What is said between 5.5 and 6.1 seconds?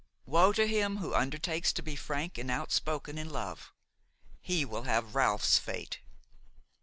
fate.